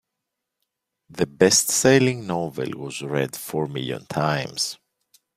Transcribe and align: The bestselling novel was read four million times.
The 1.11 1.27
bestselling 1.27 2.25
novel 2.25 2.71
was 2.71 3.03
read 3.03 3.35
four 3.35 3.67
million 3.67 4.07
times. 4.07 4.79